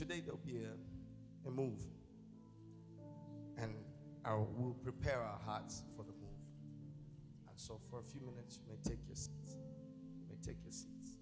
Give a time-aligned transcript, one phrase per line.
[0.00, 0.72] Today there'll be a,
[1.46, 1.78] a move.
[3.58, 3.74] And
[4.24, 6.40] I will prepare our hearts for the move.
[7.46, 9.58] And so for a few minutes, you may take your seats.
[10.16, 11.20] You may take your seats.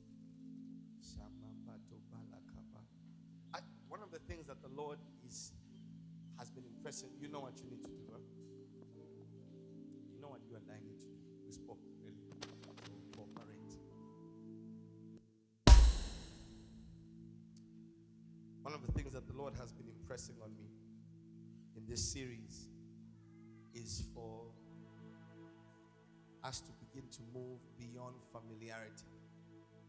[3.52, 5.52] I, one of the things that the Lord is
[6.38, 8.06] has been impressing, you know what you need to do.
[8.12, 8.18] Huh?
[10.14, 11.18] You know what you and I need to do.
[11.44, 11.82] We spoke
[18.68, 20.68] One of the things that the Lord has been impressing on me
[21.74, 22.68] in this series
[23.72, 24.42] is for
[26.44, 29.08] us to begin to move beyond familiarity.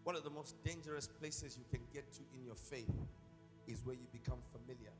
[0.06, 2.96] One of the most dangerous places you can get to in your faith
[3.68, 4.94] is where you become familiar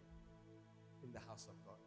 [1.02, 1.80] in the house of God.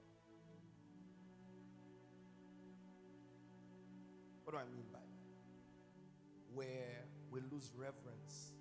[4.45, 6.55] What do I mean by that?
[6.55, 8.53] Where we lose reverence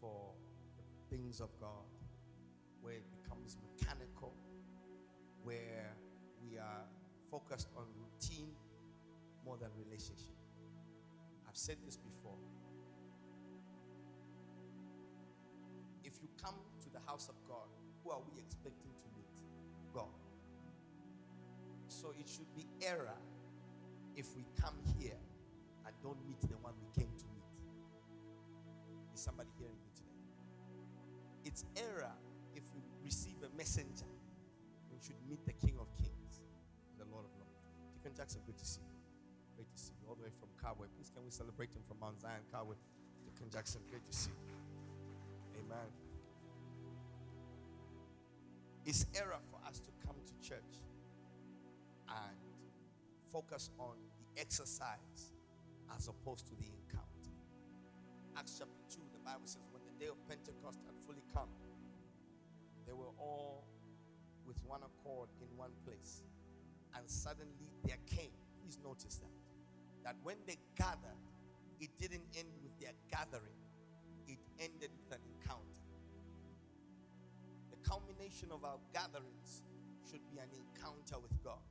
[0.00, 0.32] for
[0.76, 1.93] the things of God,
[2.84, 4.34] where it becomes mechanical,
[5.42, 5.96] where
[6.42, 6.84] we are
[7.30, 8.52] focused on routine
[9.44, 10.36] more than relationship.
[11.48, 12.36] I've said this before.
[16.04, 17.72] If you come to the house of God,
[18.04, 19.32] who are we expecting to meet?
[19.94, 20.12] God.
[21.88, 23.16] So it should be error
[24.14, 25.16] if we come here
[25.86, 27.48] and don't meet the one we came to meet.
[29.14, 30.10] Is somebody hearing me today?
[31.44, 32.12] It's error
[33.04, 34.08] receive a messenger.
[34.90, 36.40] You should meet the King of Kings
[36.98, 37.60] the Lord of Lords.
[37.92, 38.96] Deacon Jackson, good to see you.
[39.56, 40.88] Great to see you all the way from Carway.
[40.96, 42.80] Please, can we celebrate him from Mount Zion, Carway?
[43.28, 44.56] Deacon Jackson, great to see you.
[45.60, 45.90] Amen.
[48.84, 50.82] It's error for us to come to church
[52.08, 52.36] and
[53.32, 55.32] focus on the exercise
[55.96, 57.32] as opposed to the encounter.
[58.36, 61.48] Acts chapter 2, the Bible says, when the day of Pentecost had fully come,
[62.94, 63.64] were all
[64.46, 66.22] with one accord in one place.
[66.96, 69.34] And suddenly there came, please notice that,
[70.04, 71.18] that when they gathered,
[71.80, 73.58] it didn't end with their gathering,
[74.28, 75.84] it ended with an encounter.
[77.70, 79.62] The culmination of our gatherings
[80.08, 81.64] should be an encounter with God.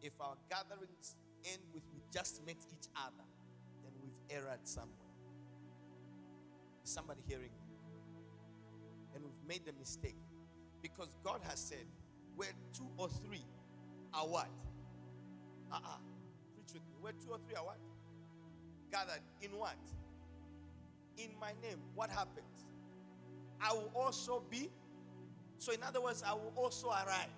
[0.00, 3.24] If our gatherings end with we just met each other,
[3.82, 4.90] then we've erred somewhere.
[6.84, 7.63] Somebody hearing me?
[9.14, 10.16] And we've made the mistake.
[10.82, 11.86] Because God has said,
[12.36, 13.44] where two or three
[14.12, 14.48] are what?
[15.72, 15.98] Uh-uh.
[16.54, 16.96] Preach with me.
[17.00, 17.78] Where two or three are what?
[18.90, 19.76] Gathered in what?
[21.16, 21.78] In my name.
[21.94, 22.66] What happens?
[23.60, 24.70] I will also be.
[25.58, 27.30] So, in other words, I will also arrive.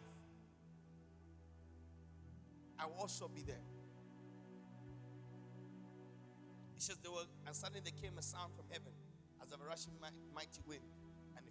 [2.79, 3.63] I will also be there.
[6.75, 8.93] He says there were, and suddenly there came a sound from heaven
[9.43, 9.93] as of a rushing
[10.35, 11.06] mighty wind, it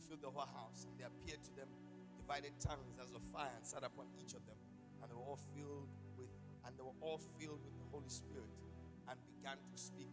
[0.07, 0.85] filled the whole house.
[0.89, 1.69] And they appeared to them
[2.17, 4.57] divided tongues as of fire and sat upon each of them,
[5.01, 6.31] and they were all filled with,
[6.65, 8.49] and they were all filled with the Holy Spirit,
[9.09, 10.09] and began to speak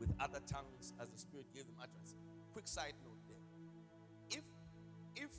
[0.00, 2.16] with other tongues as the Spirit gave them utterance.
[2.52, 3.44] Quick side note there:
[4.30, 4.44] if
[5.14, 5.30] if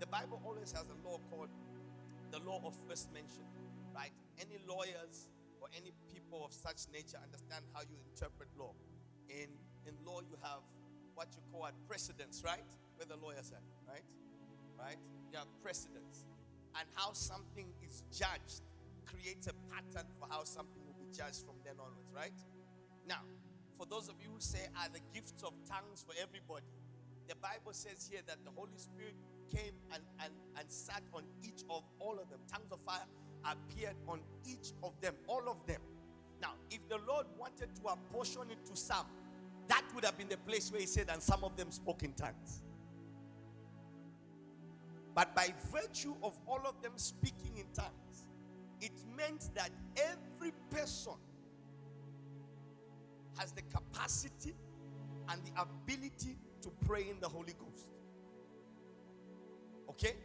[0.00, 1.50] the Bible always has a law called
[2.32, 3.46] the law of first mention,
[3.94, 4.10] right?
[4.38, 5.28] Any lawyers
[5.60, 8.74] or any people of such nature understand how you interpret law.
[9.30, 9.48] In
[9.86, 10.62] in law, you have
[11.16, 12.68] what you call at precedents, right?
[12.96, 14.04] Where the lawyers are, right?
[14.78, 15.00] Right?
[15.32, 16.24] You have precedents.
[16.78, 18.60] And how something is judged
[19.08, 22.36] creates a pattern for how something will be judged from then onwards, right?
[23.08, 23.24] Now,
[23.78, 26.68] for those of you who say, are the gifts of tongues for everybody?
[27.28, 29.16] The Bible says here that the Holy Spirit
[29.50, 32.40] came and, and, and sat on each of all of them.
[32.52, 33.08] Tongues of fire
[33.44, 35.80] appeared on each of them, all of them.
[36.40, 39.06] Now, if the Lord wanted to apportion it to some,
[39.68, 42.12] that would have been the place where he said, and some of them spoke in
[42.12, 42.62] tongues.
[45.14, 48.26] But by virtue of all of them speaking in tongues,
[48.80, 51.14] it meant that every person
[53.38, 54.54] has the capacity
[55.28, 57.86] and the ability to pray in the Holy Ghost.
[59.88, 60.16] Okay?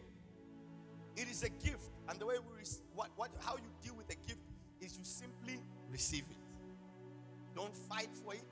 [1.16, 2.64] It is a gift, and the way we
[2.94, 4.40] what, what how you deal with a gift
[4.80, 6.38] is you simply receive it.
[7.56, 8.44] Don't fight for it,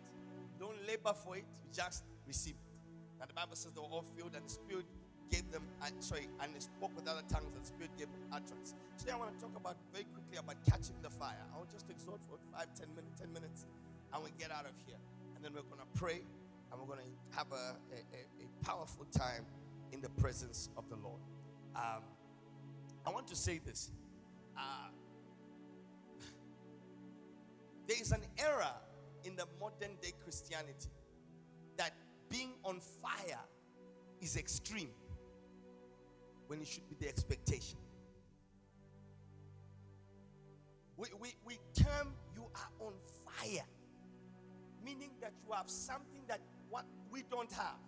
[0.59, 2.69] don't labor for it, you just receive it.
[3.19, 4.85] Now the Bible says they were all filled, and the Spirit
[5.31, 8.21] gave them, uh, sorry, and they spoke with other tongues, and the Spirit gave them
[8.31, 8.75] utterance.
[8.97, 11.39] Today I want to talk about very quickly about catching the fire.
[11.53, 13.65] I want just exhort for five, ten minutes, ten minutes,
[14.13, 14.99] and we get out of here.
[15.35, 16.21] And then we're going to pray,
[16.71, 17.99] and we're going to have a, a,
[18.43, 19.45] a powerful time
[19.91, 21.21] in the presence of the Lord.
[21.75, 22.03] Um,
[23.05, 23.91] I want to say this.
[24.57, 24.89] Uh,
[27.87, 28.73] there is an error
[29.25, 30.89] in the modern day Christianity
[31.77, 31.93] that
[32.29, 33.39] being on fire
[34.21, 34.91] is extreme
[36.47, 37.77] when it should be the expectation.
[40.97, 42.93] We, we, we term you are on
[43.25, 43.65] fire,
[44.83, 47.79] meaning that you have something that what we don't have,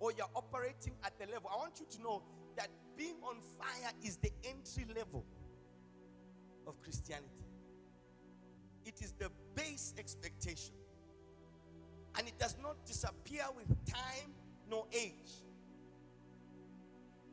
[0.00, 1.50] or you're operating at the level.
[1.52, 2.22] I want you to know
[2.56, 5.24] that being on fire is the entry level
[6.66, 7.46] of Christianity.
[8.84, 10.74] It is the base expectation.
[12.18, 14.32] And it does not disappear with time
[14.68, 15.44] nor age.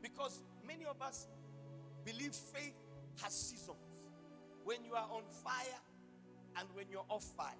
[0.02, 1.28] Because many of us
[2.04, 2.74] believe faith
[3.22, 3.76] has seasons.
[4.64, 5.80] When you are on fire
[6.58, 7.54] and when you're off fire.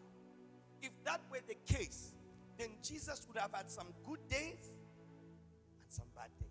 [0.83, 2.13] If that were the case,
[2.59, 4.73] then Jesus would have had some good days
[5.83, 6.49] and some bad days.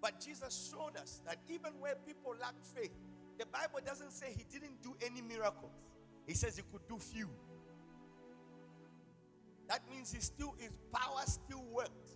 [0.00, 2.92] But Jesus showed us that even where people lack faith,
[3.38, 5.72] the Bible doesn't say he didn't do any miracles.
[6.28, 7.28] He says he could do few.
[9.68, 12.10] That means he still his power still worked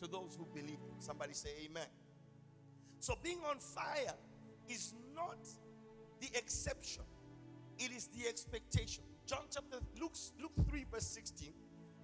[0.00, 0.78] to those who believe.
[0.98, 1.86] Somebody say amen.
[2.98, 4.14] So being on fire
[4.68, 5.38] is not
[6.20, 7.02] the exception.
[7.78, 9.04] It is the expectation.
[9.26, 11.52] John chapter Luke, Luke 3, verse 16.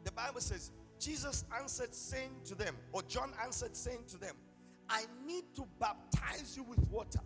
[0.05, 4.35] The Bible says, Jesus answered, saying to them, or John answered, saying to them,
[4.89, 7.21] I need to baptize you with water,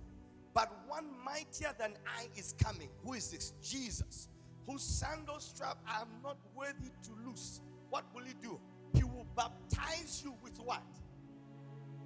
[0.55, 2.89] but one mightier than I is coming.
[3.05, 3.53] Who is this?
[3.63, 4.29] Jesus,
[4.67, 7.61] whose sandal strap I am not worthy to loose.
[7.91, 8.59] What will he do?
[8.95, 10.83] He will baptize you with what?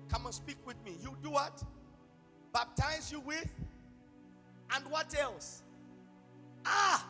[0.09, 0.97] Come and speak with me.
[1.03, 1.63] He'll do what?
[2.53, 3.49] Baptize you with?
[4.75, 5.63] And what else?
[6.65, 7.07] Ah!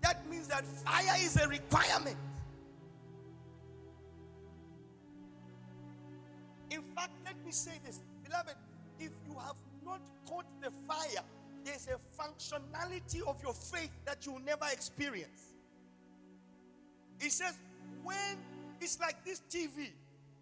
[0.00, 2.16] That means that fire is a requirement.
[6.70, 8.54] In fact, let me say this, beloved,
[8.98, 11.24] if you have not caught the fire,
[11.64, 15.54] there's a functionality of your faith that you'll never experience.
[17.20, 17.58] He says,
[18.02, 18.38] when
[18.80, 19.90] it's like this TV,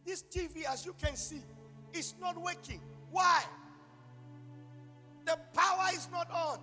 [0.07, 1.43] this TV, as you can see,
[1.93, 2.81] is not working.
[3.11, 3.43] Why?
[5.25, 6.59] The power is not on.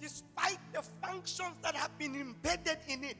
[0.00, 3.16] Despite the functions that have been embedded in it,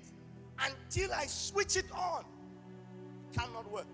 [0.58, 2.24] until I switch it on,
[3.30, 3.86] it cannot work.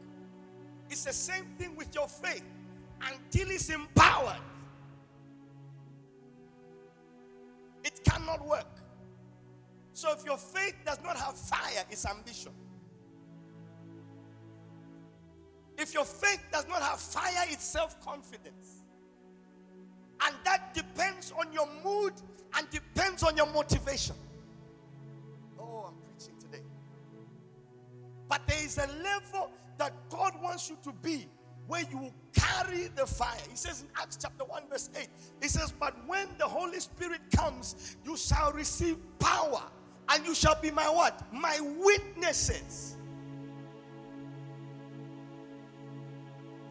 [0.90, 2.44] It's the same thing with your faith.
[3.04, 4.40] Until it's empowered,
[7.84, 8.66] it cannot work.
[9.92, 12.52] So if your faith does not have fire, it's ambition.
[15.78, 18.82] If your faith does not have fire, it's self confidence.
[20.24, 22.12] And that depends on your mood
[22.56, 24.14] and depends on your motivation.
[25.58, 26.62] Oh, I'm preaching today.
[28.28, 31.26] But there is a level that God wants you to be
[31.72, 33.40] where you carry the fire.
[33.48, 35.08] He says in Acts chapter 1, verse 8,
[35.40, 39.62] He says, But when the Holy Spirit comes, you shall receive power,
[40.10, 41.22] and you shall be my what?
[41.32, 42.98] My witnesses.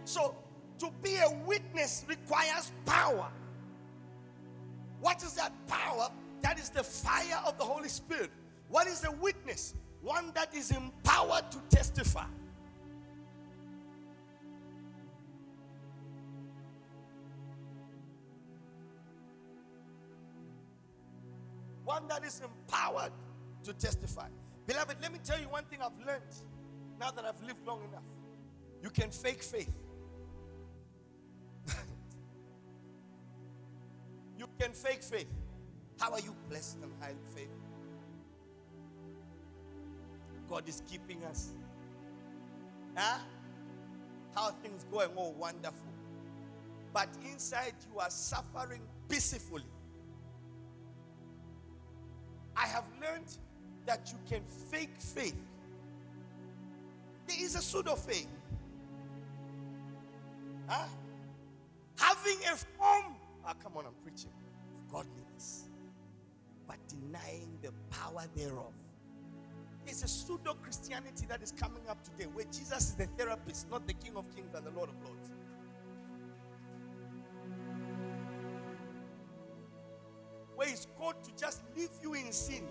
[0.06, 0.36] So,
[0.78, 3.28] to be a witness requires power.
[5.00, 6.10] What is that power?
[6.44, 8.30] That is the fire of the Holy Spirit.
[8.70, 9.74] What is a witness?
[10.04, 11.01] One that is empowered
[21.92, 23.12] One that is empowered
[23.66, 24.30] to testify.
[24.66, 26.22] Beloved, let me tell you one thing I've learned
[26.98, 28.06] now that I've lived long enough.
[28.82, 29.74] You can fake faith.
[34.38, 35.28] you can fake faith.
[36.00, 37.50] How are you blessed and highly favored?
[40.48, 41.52] God is keeping us.
[42.96, 43.20] Huh?
[44.34, 45.10] How things going?
[45.18, 45.92] Oh, wonderful.
[46.94, 49.66] But inside you are suffering peacefully.
[52.62, 53.38] I have learned
[53.88, 55.36] that you can fake faith.
[57.28, 58.28] There is a pseudo faith.
[60.68, 60.86] Huh?
[61.98, 63.16] Having a form,
[63.46, 64.32] ah, come on, I'm preaching,
[64.92, 65.70] godliness,
[66.68, 68.74] but denying the power thereof.
[69.86, 73.88] There's a pseudo Christianity that is coming up today where Jesus is the therapist, not
[73.88, 75.32] the King of Kings and the Lord of Lords.
[81.92, 82.64] Leave you in sin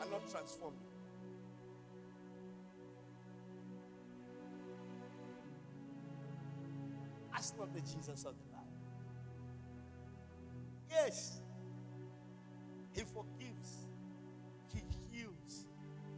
[0.00, 0.86] and not transform you.
[7.32, 8.66] That's not the Jesus of the Bible.
[10.90, 11.40] Yes,
[12.92, 13.86] he forgives,
[14.72, 15.66] he heals,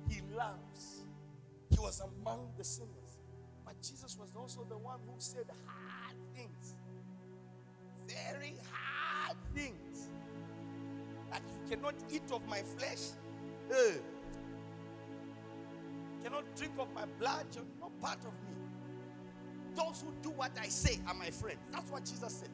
[0.09, 1.05] he loves.
[1.71, 3.19] He was among the sinners.
[3.65, 6.75] But Jesus was also the one who said hard things.
[8.07, 10.09] Very hard things.
[11.31, 13.11] That you cannot eat of my flesh.
[13.71, 13.99] Uh,
[16.23, 18.59] cannot drink of my blood, you're not part of me.
[19.75, 21.61] Those who do what I say are my friends.
[21.71, 22.49] That's what Jesus said.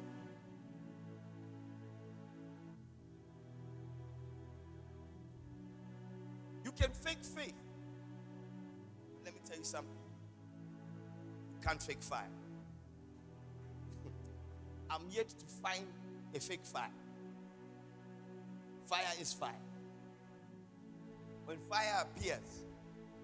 [6.64, 7.54] You can fake faith.
[9.25, 9.90] Let me tell you something.
[11.54, 12.28] You can't fake fire.
[14.90, 15.87] I'm yet to find
[16.35, 16.90] a fake fire.
[18.87, 19.53] Fire is fire.
[21.47, 22.64] When fire appears,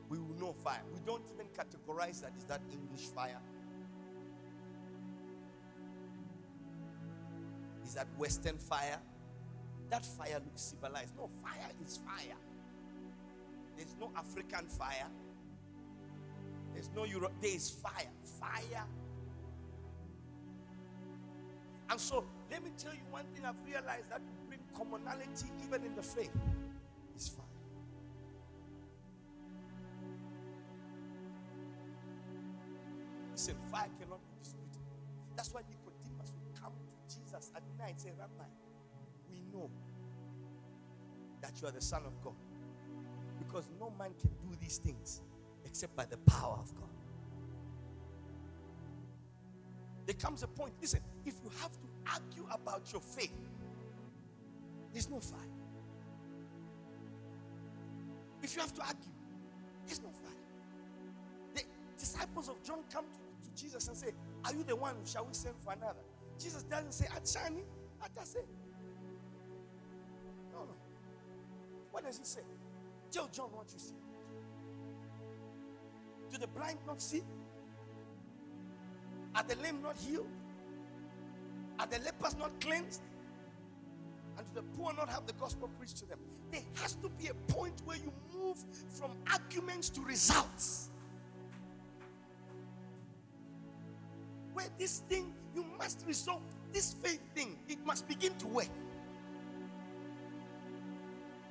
[0.09, 0.83] we will know fire.
[0.93, 2.33] We don't even categorize that.
[2.37, 3.41] Is that English fire?
[7.85, 8.99] Is that Western fire?
[9.91, 11.15] That fire looks civilized.
[11.17, 12.37] No, fire is fire.
[13.77, 15.09] There's no African fire.
[16.75, 17.33] There's no Europe.
[17.41, 18.11] There is fire.
[18.39, 18.85] Fire.
[21.91, 24.21] And so, let me tell you one thing I've realized that
[24.77, 26.31] commonality even in the faith
[27.17, 27.45] is fire.
[33.33, 34.83] Listen, fire cannot be disputed.
[35.37, 36.73] That's why Nicodemus will come
[37.09, 38.45] to Jesus at night and say, Rabbi,
[39.31, 39.71] we know
[41.41, 42.35] that you are the Son of God.
[43.39, 45.23] Because no man can do these things
[45.65, 46.89] except by the power of God.
[50.07, 53.31] There comes a point, listen, if you have to argue about your faith,
[54.93, 55.39] there's no fight.
[58.43, 59.13] If you have to argue,
[59.87, 60.37] there's no fight.
[61.55, 61.63] The
[61.99, 64.13] disciples of John come to, to Jesus and say,
[64.45, 64.95] Are you the one?
[65.05, 66.01] Shall we send for another?
[66.39, 67.63] Jesus doesn't say, Achani,
[68.03, 68.43] Atase.
[70.53, 70.75] No, no.
[71.91, 72.41] What does he say?
[73.11, 73.95] Tell John what you see.
[76.31, 77.23] Do the blind not see?
[79.35, 80.27] Are the lame not healed?
[81.79, 83.03] Are the lepers not cleansed?
[84.41, 86.19] And do the poor not have the gospel preached to them?
[86.51, 88.57] There has to be a point where you move
[88.89, 90.89] from arguments to results.
[94.55, 96.41] Where this thing, you must resolve
[96.73, 98.69] this faith thing, it must begin to work.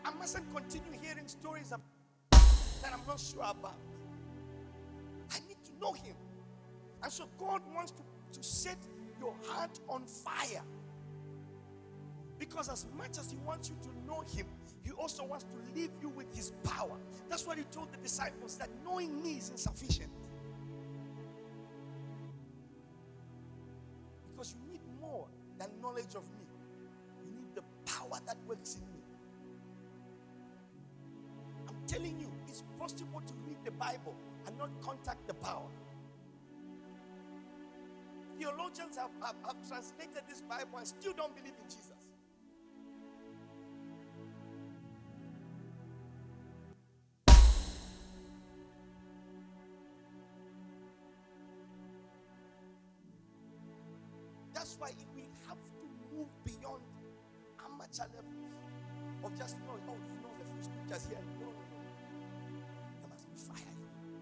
[0.03, 3.77] I mustn't continue hearing stories that I'm not sure about.
[5.31, 6.15] I need to know Him.
[7.03, 8.01] And so God wants to,
[8.33, 8.79] to set
[9.19, 10.63] your heart on fire.
[12.39, 14.47] Because as much as He wants you to know Him,
[14.83, 16.97] He also wants to leave you with His power.
[17.29, 20.09] That's what He told the disciples that knowing me is insufficient.
[24.31, 25.27] Because you need more
[25.59, 26.45] than knowledge of me,
[27.19, 29.03] you need the power that works in me.
[31.67, 34.15] I'm telling you, it's possible to read the Bible
[34.47, 35.67] and not contact the power.
[38.39, 41.98] Theologians have, have, have translated this Bible and still don't believe in Jesus.
[54.79, 55.83] Why we have to
[56.15, 56.81] move beyond
[57.59, 58.47] amateur levels
[59.23, 61.19] of just knowing, oh, he a few scriptures here.
[61.39, 61.79] No, no, no.
[62.99, 64.19] There must be fire in you.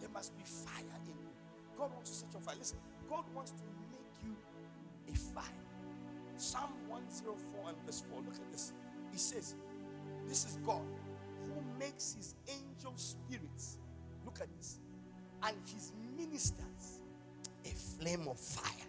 [0.00, 1.32] There must be fire in you.
[1.76, 2.56] God wants to set your fire.
[2.58, 2.78] Listen,
[3.08, 4.36] God wants to make you
[5.08, 5.44] a fire.
[6.36, 8.20] Psalm 104 and verse 4.
[8.20, 8.72] Look at this.
[9.12, 9.54] He says,
[10.28, 10.84] This is God
[11.46, 13.78] who makes his angel spirits.
[14.26, 14.78] Look at this.
[15.42, 17.00] And his ministers
[17.64, 18.79] a flame of fire.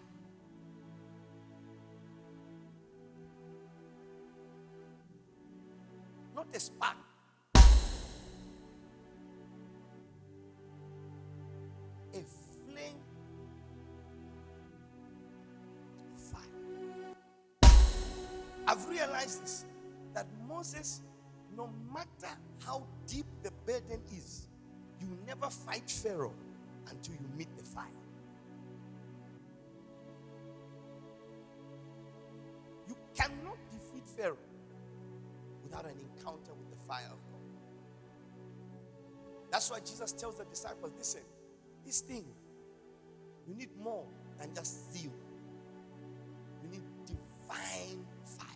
[6.41, 6.95] Not a spark.
[12.15, 12.23] A
[12.65, 12.97] flame
[16.17, 16.41] fire.
[18.65, 19.65] I've realized this
[20.15, 21.01] that Moses,
[21.55, 24.47] no matter how deep the burden is,
[24.99, 26.33] you never fight Pharaoh
[26.89, 27.85] until you meet the fire.
[32.87, 34.50] You cannot defeat Pharaoh
[35.71, 37.39] without an encounter with the fire of God.
[39.51, 41.21] That's why Jesus tells the disciples listen,
[41.85, 42.25] this thing,
[43.47, 44.05] you need more
[44.39, 45.13] than just zeal,
[46.63, 48.47] you need divine fire.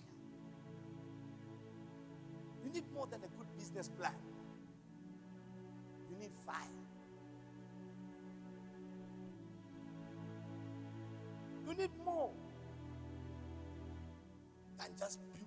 [2.63, 4.12] You need more than a good business plan,
[6.10, 6.55] you need fire.
[11.67, 12.29] You need more
[14.77, 15.45] than just beauty,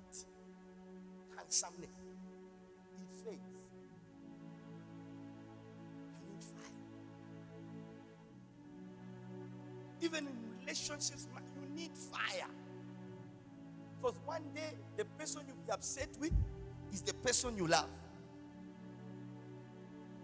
[1.48, 1.90] handsomeness.
[2.94, 3.40] It fades.
[6.20, 6.72] You need fire.
[10.02, 11.26] Even in relationships,
[11.62, 12.48] you need fire.
[14.00, 16.32] Because one day, the person you'll be upset with
[16.92, 17.88] is the person you love.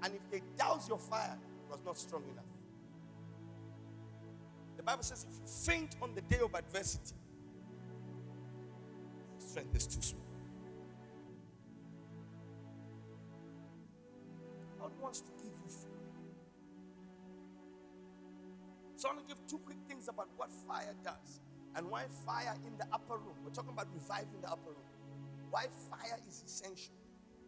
[0.02, 2.44] And if they douse your fire, it was not strong enough.
[4.76, 7.14] The Bible says if you faint on the day of adversity,
[9.38, 10.23] strength is too small.
[15.14, 15.94] To give you food.
[18.96, 21.40] So I want to give two quick things about what fire does
[21.76, 23.36] and why fire in the upper room.
[23.44, 24.90] We're talking about reviving the upper room.
[25.50, 26.94] Why fire is essential.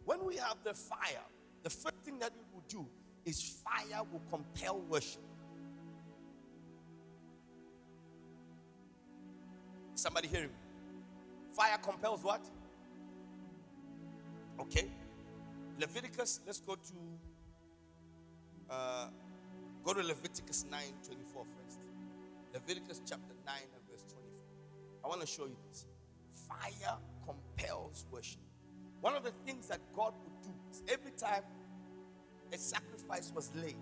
[0.05, 1.25] When we have the fire,
[1.63, 2.87] the first thing that it will do
[3.25, 5.21] is fire will compel worship.
[9.95, 10.55] Somebody hearing me?
[11.51, 12.45] Fire compels what?
[14.59, 14.87] Okay.
[15.79, 16.93] Leviticus, let's go to
[18.69, 19.07] uh,
[19.83, 21.79] go to Leviticus 9 24 first.
[22.53, 24.23] Leviticus chapter 9 and verse 24.
[25.03, 25.85] I want to show you this.
[26.47, 28.39] Fire compels worship.
[29.01, 31.43] One of the things that God would do is every time
[32.51, 33.75] a sacrifice was laid,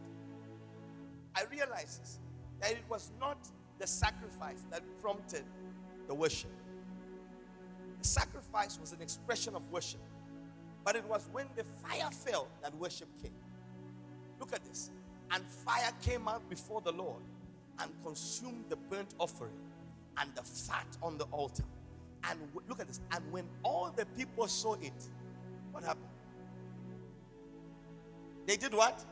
[1.36, 2.20] I realized
[2.62, 3.38] that it was not
[3.80, 5.44] the sacrifice that prompted
[6.08, 6.52] the worship.
[8.02, 10.02] The sacrifice was an expression of worship,
[10.84, 13.34] but it was when the fire fell that worship came.
[14.46, 14.92] Look at this.
[15.32, 17.22] And fire came out before the Lord
[17.80, 19.56] and consumed the burnt offering
[20.18, 21.64] and the fat on the altar.
[22.30, 23.02] And w- look at this.
[23.12, 24.94] And when all the people saw it,
[25.72, 26.06] what happened?
[28.46, 29.04] They did what?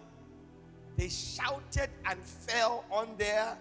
[0.97, 3.57] They shouted and fell on their.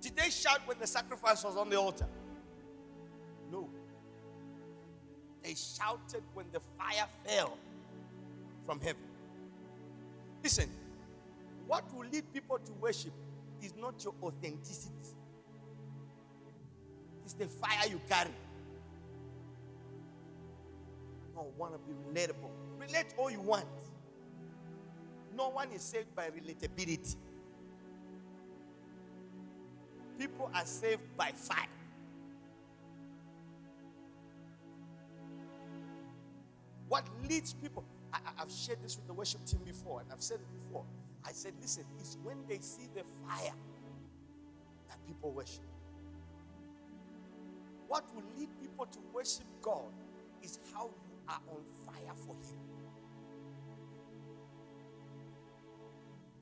[0.00, 2.06] Did they shout when the sacrifice was on the altar?
[3.50, 3.68] No.
[5.42, 7.58] They shouted when the fire fell
[8.64, 9.07] from heaven.
[10.42, 10.68] Listen,
[11.66, 13.12] what will lead people to worship
[13.62, 14.94] is not your authenticity,
[17.24, 18.30] it's the fire you carry.
[21.36, 22.50] I want to be relatable.
[22.78, 23.66] Relate all you want.
[25.36, 27.14] No one is saved by relatability.
[30.18, 31.68] People are saved by fire.
[36.88, 40.38] What leads people, I, have shared this with the worship team before, and I've said
[40.40, 40.84] it before.
[41.24, 43.52] I said, listen, it's when they see the fire
[44.88, 45.64] that people worship.
[47.88, 49.92] What will lead people to worship God
[50.42, 52.58] is how you are on fire for Him.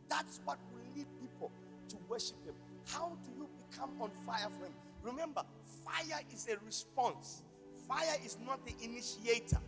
[0.08, 1.50] That's what will lead people
[1.88, 2.54] to worship Him.
[2.86, 4.72] How do you become on fire for Him?
[5.02, 5.42] Remember,
[5.84, 7.42] fire is a response,
[7.88, 9.58] fire is not the initiator,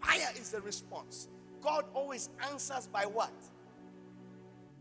[0.00, 1.28] fire is the response.
[1.66, 3.32] God always answers by what?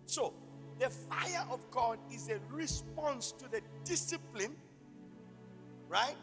[0.06, 0.36] So,
[0.78, 4.56] the fire of God is a response to the discipline,
[5.90, 6.16] right?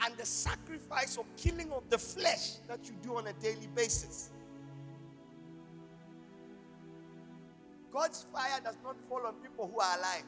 [0.00, 4.30] And the sacrifice or killing of the flesh that you do on a daily basis.
[7.92, 10.22] God's fire does not fall on people who are alive.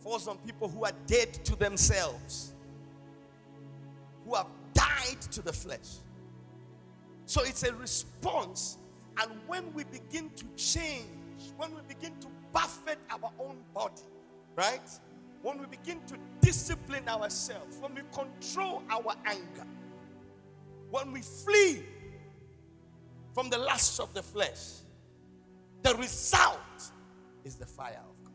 [0.00, 2.54] Falls on people who are dead to themselves.
[4.24, 5.98] Who have died to the flesh.
[7.26, 8.78] So it's a response
[9.20, 11.06] and when we begin to change,
[11.56, 14.02] when we begin to buffet our own body,
[14.56, 14.88] right?
[15.42, 19.66] When we begin to discipline ourselves, when we control our anger,
[20.90, 21.84] when we flee
[23.34, 24.80] from the lusts of the flesh,
[25.82, 26.58] the result
[27.44, 28.34] is the fire of God.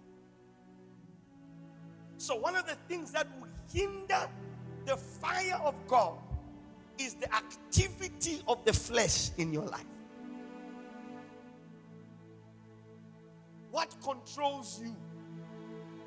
[2.17, 4.29] So, one of the things that will hinder
[4.85, 6.17] the fire of God
[6.99, 9.85] is the activity of the flesh in your life.
[13.71, 14.95] What controls you?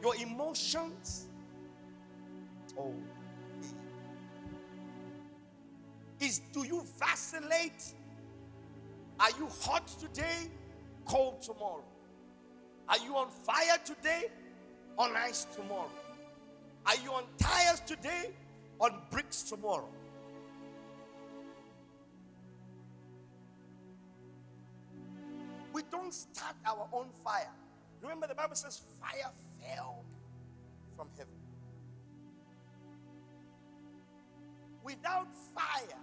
[0.02, 1.26] Your emotions?
[2.78, 2.92] Oh.
[6.20, 7.94] Is do you vacillate?
[9.18, 10.50] Are you hot today?
[11.06, 11.84] Cold tomorrow?
[12.88, 14.30] Are you on fire today?
[14.98, 15.90] On ice tomorrow?
[16.84, 18.30] Are you on tires today?
[18.80, 19.88] On bricks tomorrow?
[25.72, 27.50] We don't start our own fire.
[28.02, 29.30] Remember, the Bible says fire
[29.60, 30.04] fell
[30.96, 31.34] from heaven.
[34.84, 35.98] Without fire,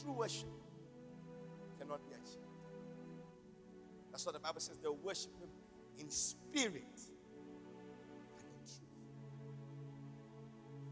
[0.00, 0.48] true worship
[1.78, 2.38] cannot be achieved.
[4.10, 5.48] That's what the Bible says they worship Him
[5.98, 7.00] in spirit
[8.38, 8.80] and in truth.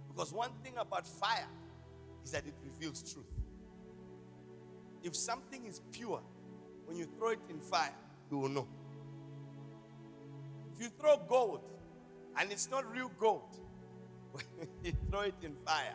[0.09, 1.49] Because one thing about fire
[2.25, 3.34] is that it reveals truth.
[5.05, 6.23] If something is pure,
[6.87, 7.93] when you throw it in fire,
[8.31, 8.67] you will know.
[10.75, 11.61] If you throw gold
[12.39, 13.57] and it's not real gold,
[14.33, 14.47] when
[14.83, 15.95] you throw it in fire,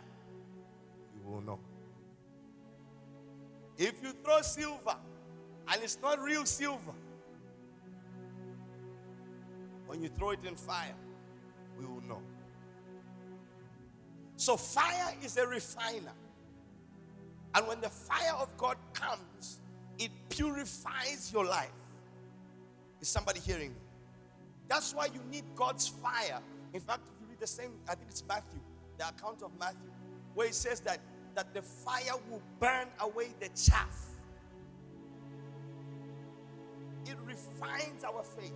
[1.15, 1.59] you will know.
[3.79, 4.95] If you throw silver
[5.67, 6.93] and it's not real silver,
[9.87, 10.93] when you throw it in fire,
[11.79, 12.21] we will know.
[14.35, 16.13] So, fire is a refiner.
[17.55, 19.59] And when the fire of God comes,
[19.97, 21.71] it purifies your life.
[23.01, 23.81] Is somebody hearing me?
[24.67, 26.39] That's why you need God's fire.
[26.73, 28.59] In fact, if you read the same, I think it's Matthew,
[28.97, 29.89] the account of Matthew,
[30.35, 30.99] where it says that,
[31.35, 33.97] that the fire will burn away the chaff.
[37.05, 38.53] It refines our faith.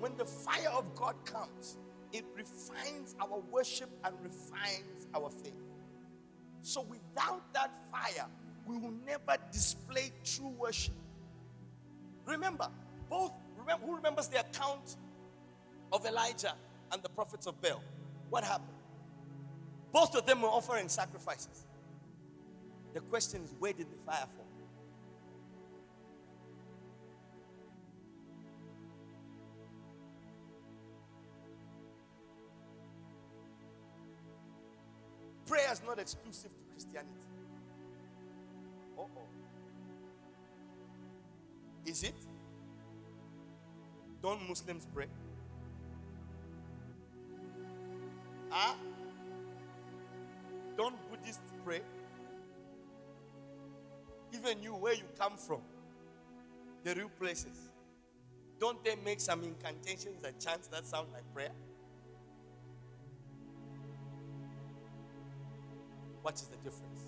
[0.00, 1.76] When the fire of God comes,
[2.12, 5.52] it refines our worship and refines our faith.
[6.62, 8.26] So without that fire,
[8.66, 10.94] we will never display true worship.
[12.26, 12.68] Remember,
[13.10, 14.96] both remember, who remembers the account
[15.92, 16.54] of Elijah
[16.92, 17.82] and the prophets of Baal?
[18.30, 18.68] What happened?
[19.92, 21.66] Both of them were offering sacrifices.
[22.94, 24.46] The question is, where did the fire fall?
[35.46, 37.31] Prayer is not exclusive to Christianity.
[38.98, 39.26] Oh, oh.
[41.84, 42.14] Is it?
[44.22, 45.06] Don't Muslims pray?
[48.52, 48.76] Ah?
[50.76, 51.80] Don't Buddhists pray?
[54.32, 55.60] Even you, where you come from,
[56.84, 57.70] the real places,
[58.58, 61.50] don't they make some incantations and chants that sound like prayer?
[66.22, 67.00] What is the difference?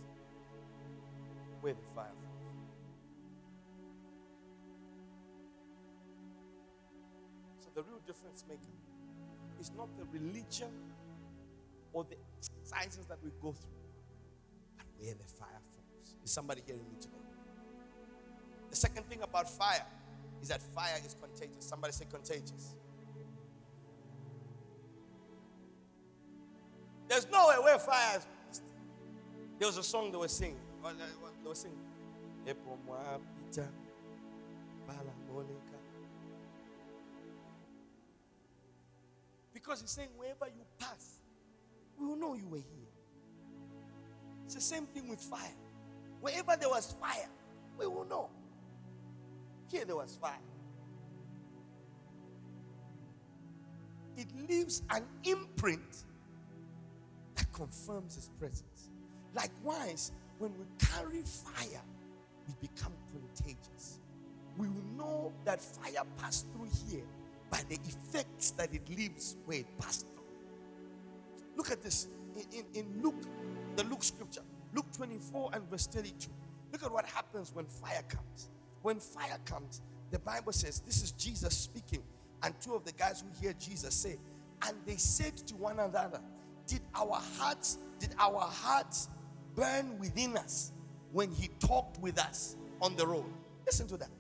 [1.73, 2.05] The fire.
[7.61, 8.61] So the real difference maker
[9.59, 10.69] is not the religion
[11.95, 13.71] or the exercises that we go through,
[14.77, 16.17] but where the fire falls.
[16.23, 17.15] Is somebody hearing me today?
[18.69, 19.87] The second thing about fire
[20.43, 21.65] is that fire is contagious.
[21.65, 22.77] Somebody say contagious.
[27.09, 28.27] There's nowhere where fire is
[29.59, 30.61] there was a song they were singing.
[39.55, 41.21] Because he's saying, wherever you pass,
[41.99, 42.93] we will know you were here.
[44.45, 45.57] It's the same thing with fire.
[46.21, 47.31] Wherever there was fire,
[47.79, 48.29] we will know.
[49.71, 50.39] Here there was fire.
[54.19, 56.05] It leaves an imprint
[57.37, 58.74] that confirms his presence.
[59.35, 61.83] Likewise, when we carry fire,
[62.47, 63.99] we become contagious.
[64.57, 67.05] We will know that fire passed through here
[67.51, 70.23] by the effects that it leaves where it passed through.
[71.57, 73.23] Look at this in, in, in Luke,
[73.77, 74.43] the Luke scripture,
[74.75, 76.31] Luke 24 and verse 32.
[76.73, 78.51] Look at what happens when fire comes.
[78.83, 82.03] When fire comes, the Bible says, this is Jesus speaking,
[82.43, 84.17] and two of the guys who hear Jesus say,
[84.67, 86.21] and they said to one another,
[86.67, 89.09] Did our hearts, did our hearts
[89.55, 90.73] burn within us
[91.13, 93.25] when he talked with us on the road.
[93.67, 94.11] Listen to that.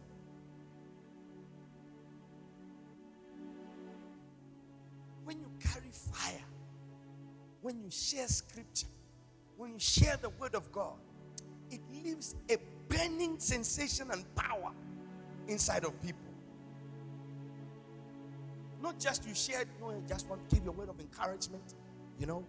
[5.25, 6.45] When you carry fire,
[7.63, 8.87] when you share scripture,
[9.57, 10.99] when you share the word of God,
[11.71, 12.57] it leaves a
[12.89, 14.73] burning sensation and power
[15.49, 16.21] inside of people.
[18.83, 21.75] Not just you share, you know, just want to give your word of encouragement,
[22.19, 22.45] you know,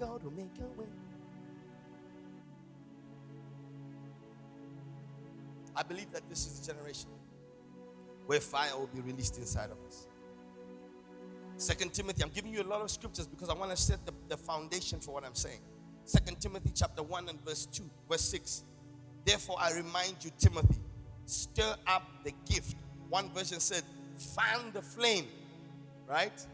[0.00, 0.86] God will make a way.
[5.76, 7.10] I believe that this is the generation
[8.26, 10.08] where fire will be released inside of us.
[11.58, 14.12] Second Timothy, I'm giving you a lot of scriptures because I want to set the,
[14.28, 15.60] the foundation for what I'm saying.
[16.04, 18.64] Second Timothy chapter 1 and verse 2, verse 6.
[19.26, 20.80] Therefore, I remind you, Timothy,
[21.26, 22.76] stir up the gift.
[23.10, 23.82] One version said,
[24.16, 25.26] fan the flame,
[26.08, 26.46] right?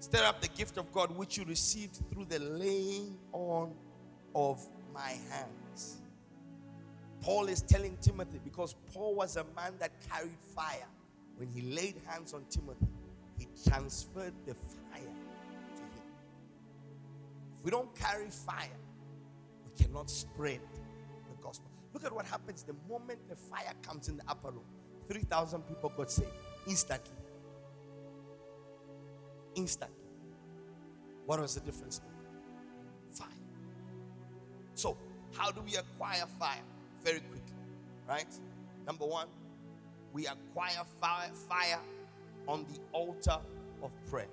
[0.00, 3.74] Stir up the gift of God which you received through the laying on
[4.34, 5.98] of my hands.
[7.20, 10.86] Paul is telling Timothy because Paul was a man that carried fire.
[11.36, 12.88] When he laid hands on Timothy,
[13.36, 16.08] he transferred the fire to him.
[17.58, 18.78] If we don't carry fire,
[19.66, 20.60] we cannot spread
[21.28, 21.70] the gospel.
[21.92, 24.64] Look at what happens the moment the fire comes in the upper room.
[25.08, 26.30] 3,000 people got saved
[26.66, 27.19] instantly
[29.60, 29.96] instantly.
[31.26, 32.00] What was the difference?
[33.12, 33.28] Fire.
[34.74, 34.96] So,
[35.36, 36.62] how do we acquire fire?
[37.04, 37.54] Very quickly,
[38.08, 38.26] right?
[38.86, 39.28] Number one,
[40.12, 41.78] we acquire fire, fire
[42.48, 43.38] on the altar
[43.82, 44.26] of prayer.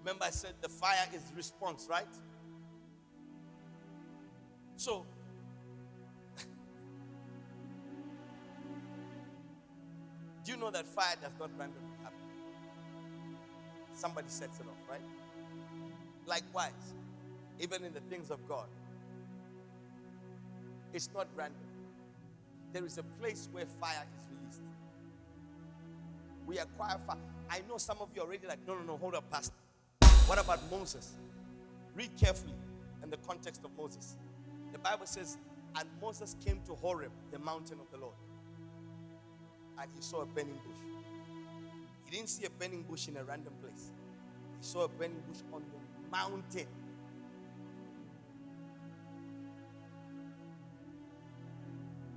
[0.00, 2.06] Remember, I said the fire is response, right?
[4.76, 5.04] So,
[10.66, 12.18] know that fire does not randomly happen?
[13.92, 15.00] Somebody sets it off, right?
[16.26, 16.94] Likewise,
[17.60, 18.66] even in the things of God,
[20.92, 21.56] it's not random.
[22.72, 24.62] There is a place where fire is released.
[26.46, 27.16] We acquire fire.
[27.48, 29.54] I know some of you are already like, no, no, no, hold up, Pastor.
[30.26, 31.12] What about Moses?
[31.94, 32.54] Read carefully
[33.04, 34.16] in the context of Moses.
[34.72, 35.38] The Bible says,
[35.78, 38.14] and Moses came to Horeb, the mountain of the Lord,
[39.80, 40.76] and he saw a burning bush.
[42.04, 43.90] He didn't see a burning bush in a random place,
[44.60, 46.66] he saw a burning bush on the mountain.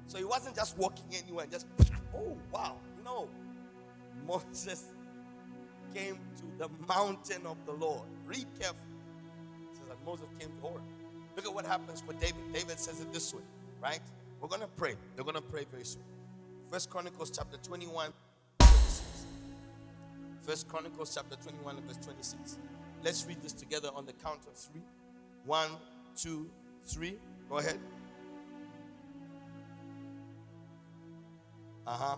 [0.08, 1.68] So he wasn't just walking anywhere, just,
[2.16, 2.78] oh, wow.
[3.06, 3.30] No.
[4.26, 4.86] Moses
[5.94, 8.08] came to the mountain of the Lord.
[8.26, 8.82] Read carefully.
[9.72, 10.82] It says that Moses came to Horeb.
[11.36, 12.42] Look at what happens for David.
[12.52, 13.44] David says it this way,
[13.82, 14.02] right?
[14.42, 14.96] We're going to pray.
[15.16, 16.02] They're going to pray very soon.
[16.72, 18.14] First Chronicles chapter 21,
[20.44, 22.60] First Chronicles chapter 21 and verse 26.
[23.04, 24.84] Let's read this together on the count of three.
[25.46, 25.72] One,
[26.16, 26.48] two,
[26.86, 27.18] three.
[27.50, 27.80] Go ahead.
[31.88, 32.16] Uh huh.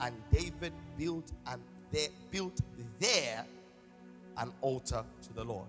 [0.00, 1.60] And David built and
[1.92, 2.60] they built
[2.98, 3.44] there
[4.38, 5.66] an altar to the Lord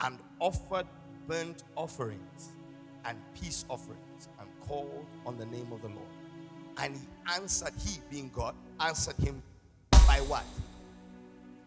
[0.00, 0.86] and offered
[1.26, 2.52] burnt offerings
[3.04, 6.08] and peace offerings and called on the name of the Lord.
[6.78, 9.42] And he answered, he being God, answered him
[9.90, 10.44] by what?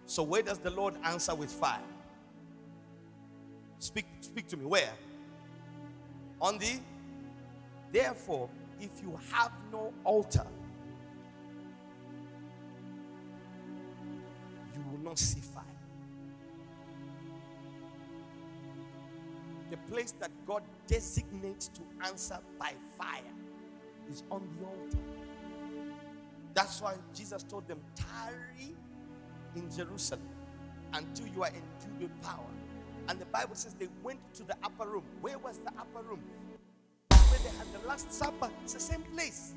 [0.05, 1.81] So where does the Lord answer with fire?
[3.79, 4.65] Speak, speak to me.
[4.65, 4.91] Where?
[6.41, 6.79] On the
[7.91, 10.45] therefore, if you have no altar,
[15.03, 15.63] not see fire.
[19.69, 23.21] The place that God designates to answer by fire
[24.09, 24.97] is on the altar.
[26.55, 28.75] That's why Jesus told them, tarry
[29.55, 30.27] in Jerusalem
[30.93, 32.49] until you are endued with power.
[33.07, 35.03] And the Bible says they went to the upper room.
[35.21, 36.21] Where was the upper room?
[37.09, 38.49] Where they had the Last Supper.
[38.63, 39.53] It's the same place.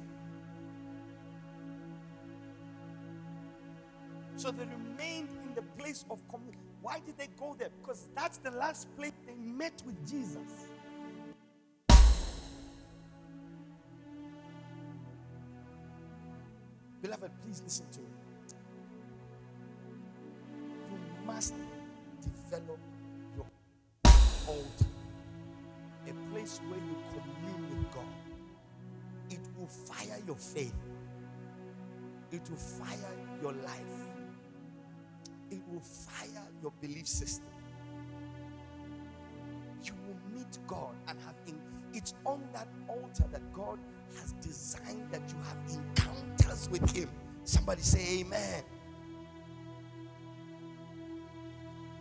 [4.42, 6.59] So they remained in the place of communion.
[6.81, 7.68] Why did they go there?
[7.81, 10.66] Because that's the last place they met with Jesus.
[17.00, 18.07] Beloved, please listen to me.
[20.90, 21.55] You must
[22.20, 22.81] develop
[23.37, 23.46] your
[24.48, 24.87] altar,
[26.09, 28.05] a place where you commune with God.
[29.31, 30.74] It will fire your faith,
[32.33, 34.02] it will fire your life,
[35.53, 37.47] it will fire your belief system.
[39.85, 41.59] You will meet God and have in,
[41.93, 43.79] it's on that altar that God
[44.19, 47.09] has designed that you have encounters with Him.
[47.45, 48.62] Somebody say, Amen.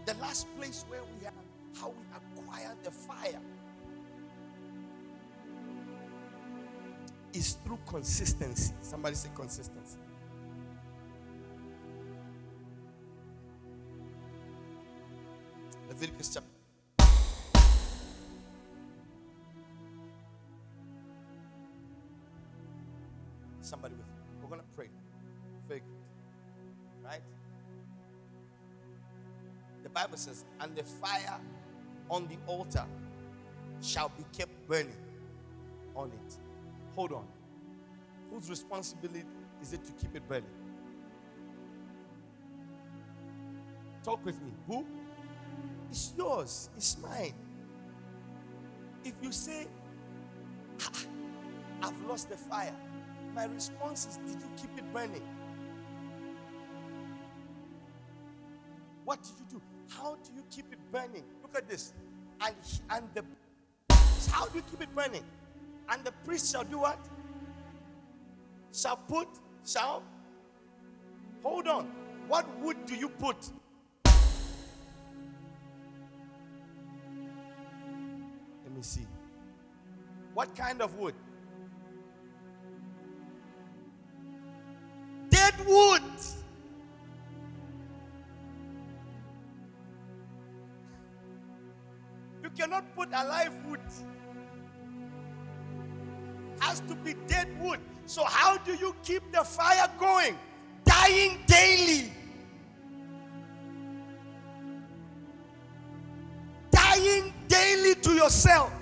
[0.06, 1.34] The last place where we have
[1.80, 3.40] how we acquire the fire
[7.34, 8.74] is through consistency.
[8.82, 9.98] Somebody say consistency.
[16.02, 16.48] Leviticus chapter
[23.62, 24.14] somebody with me.
[24.42, 24.90] We're going to pray.
[25.68, 25.84] Very.
[27.04, 27.22] Right?
[29.84, 31.40] The Bible says, and the fire
[32.10, 32.86] on the altar
[33.84, 34.98] shall be kept burning
[35.96, 36.38] on it.
[36.96, 37.28] Hold on.
[38.32, 39.24] Whose responsibility
[39.62, 40.50] is it to keep it burning?
[44.04, 44.52] Talk with me.
[44.66, 44.84] Who?
[45.92, 46.70] It's yours.
[46.78, 47.34] It's mine.
[49.04, 49.68] If you say,
[51.84, 52.74] I've lost the fire,
[53.36, 55.28] my response is, Did you keep it burning?
[59.04, 59.62] What did you do?
[59.90, 61.26] How do you keep it burning?
[61.42, 61.94] Look at this.
[62.40, 62.56] And,
[62.90, 63.24] and the
[64.32, 65.26] how do you keep it burning?
[65.90, 67.00] And the priest shall do what?
[68.74, 69.28] Shall put,
[69.66, 70.04] shall
[71.44, 71.92] hold on.
[72.30, 73.52] What wood do you put?
[78.82, 79.08] Me see.
[80.34, 81.14] What kind of wood?
[85.30, 86.02] Dead wood.
[92.44, 93.82] You cannot put alive wood.
[96.60, 97.80] Has to be dead wood.
[98.08, 100.36] So, how do you keep the fire going?
[100.86, 102.12] Dying daily.
[108.02, 108.74] To yourself.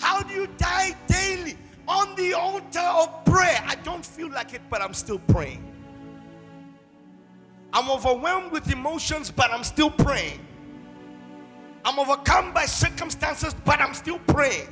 [0.00, 1.56] How do you die daily?
[1.88, 3.62] On the altar of prayer.
[3.66, 5.66] I don't feel like it, but I'm still praying.
[7.72, 10.40] I'm overwhelmed with emotions, but I'm still praying.
[11.84, 14.68] I'm overcome by circumstances, but I'm still praying.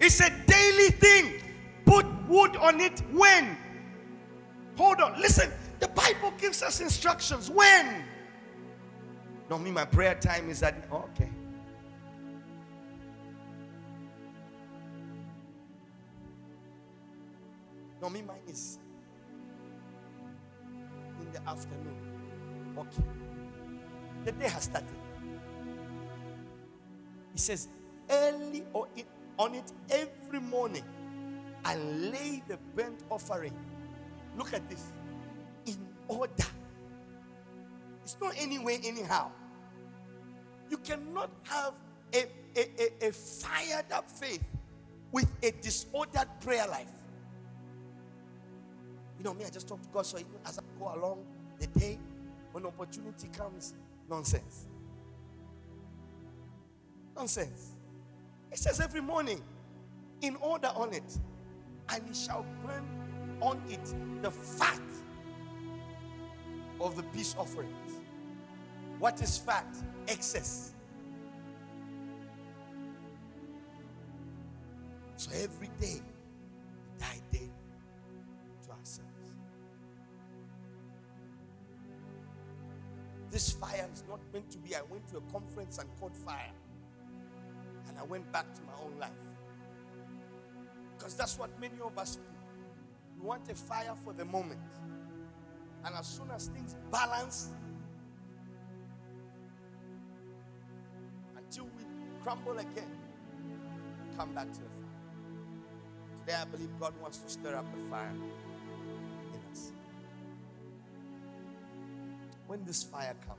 [0.00, 1.42] It's a daily thing.
[1.84, 3.56] Put wood on it when?
[4.76, 5.20] Hold on.
[5.20, 7.50] Listen, the Bible gives us instructions.
[7.50, 8.04] When?
[9.50, 10.86] No, me, my prayer time is at.
[10.92, 11.28] Oh, okay.
[18.00, 18.78] No, me, mine is
[21.20, 21.96] in the afternoon.
[22.78, 23.02] Okay.
[24.24, 24.88] The day has started.
[27.32, 27.66] He says,
[28.08, 29.04] early or in,
[29.36, 30.84] on it every morning
[31.64, 33.54] and lay the burnt offering.
[34.38, 34.92] Look at this.
[35.66, 36.32] In order.
[38.04, 39.32] It's not anyway, anyhow.
[40.84, 41.74] Cannot have
[42.14, 42.24] a,
[42.56, 42.60] a,
[43.04, 44.42] a, a fired up faith
[45.12, 46.90] with a disordered prayer life.
[49.18, 50.06] You know, me, I just talk to God.
[50.06, 51.24] So as I go along
[51.58, 51.98] the day,
[52.52, 53.74] when opportunity comes,
[54.08, 54.66] nonsense.
[57.14, 57.72] Nonsense.
[58.50, 59.42] It says every morning,
[60.22, 61.18] in order on it,
[61.90, 62.84] and he shall burn
[63.40, 64.80] on it the fat
[66.80, 67.99] of the peace offerings.
[69.00, 69.66] What is fat?
[70.08, 70.74] Excess.
[75.16, 76.02] So every day,
[76.98, 77.50] die daily
[78.64, 79.10] to ourselves.
[83.30, 84.76] This fire is not meant to be.
[84.76, 86.52] I went to a conference and caught fire.
[87.88, 89.10] And I went back to my own life.
[90.98, 92.22] Because that's what many of us do.
[93.18, 94.60] We want a fire for the moment.
[95.86, 97.50] And as soon as things balance,
[102.22, 102.90] crumble again,
[104.16, 104.80] come back to the fire.
[106.20, 108.12] Today, I believe God wants to stir up the fire
[109.32, 109.72] in us.
[112.46, 113.38] When this fire comes,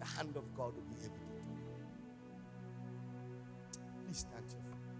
[0.00, 1.88] the hand of God will be able to evident.
[4.04, 4.95] Please stand your feet.